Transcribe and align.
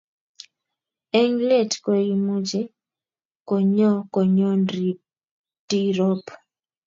Eng' 1.19 1.39
let 1.49 1.71
ko 1.83 1.89
kiimuch 2.01 2.53
konyo 3.47 3.91
konyon 4.13 4.59
Tirop. 5.69 6.23